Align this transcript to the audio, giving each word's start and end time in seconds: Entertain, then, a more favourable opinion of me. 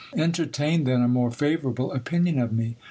Entertain, 0.17 0.85
then, 0.85 1.03
a 1.03 1.07
more 1.07 1.29
favourable 1.29 1.91
opinion 1.91 2.39
of 2.39 2.51
me. 2.51 2.75